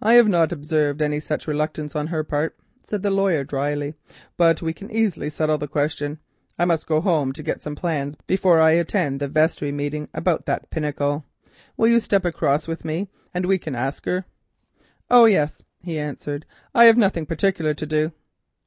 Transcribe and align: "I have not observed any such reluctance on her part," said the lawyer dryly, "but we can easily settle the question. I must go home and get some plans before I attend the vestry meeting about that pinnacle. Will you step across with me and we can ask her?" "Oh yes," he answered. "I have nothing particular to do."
"I 0.00 0.14
have 0.14 0.26
not 0.26 0.52
observed 0.52 1.02
any 1.02 1.20
such 1.20 1.46
reluctance 1.46 1.94
on 1.94 2.06
her 2.06 2.24
part," 2.24 2.56
said 2.86 3.02
the 3.02 3.10
lawyer 3.10 3.44
dryly, 3.44 3.92
"but 4.38 4.62
we 4.62 4.72
can 4.72 4.90
easily 4.90 5.28
settle 5.28 5.58
the 5.58 5.68
question. 5.68 6.18
I 6.58 6.64
must 6.64 6.86
go 6.86 7.02
home 7.02 7.32
and 7.36 7.44
get 7.44 7.60
some 7.60 7.74
plans 7.74 8.16
before 8.26 8.58
I 8.58 8.70
attend 8.72 9.20
the 9.20 9.28
vestry 9.28 9.70
meeting 9.70 10.08
about 10.14 10.46
that 10.46 10.70
pinnacle. 10.70 11.26
Will 11.76 11.88
you 11.88 12.00
step 12.00 12.24
across 12.24 12.66
with 12.66 12.86
me 12.86 13.10
and 13.34 13.44
we 13.44 13.58
can 13.58 13.74
ask 13.74 14.06
her?" 14.06 14.24
"Oh 15.10 15.26
yes," 15.26 15.62
he 15.82 15.98
answered. 15.98 16.46
"I 16.74 16.86
have 16.86 16.96
nothing 16.96 17.26
particular 17.26 17.74
to 17.74 17.84
do." 17.84 18.12